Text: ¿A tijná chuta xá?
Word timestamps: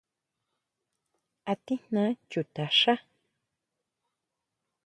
¿A 1.51 1.53
tijná 1.65 2.05
chuta 2.31 2.65
xá? 2.79 2.95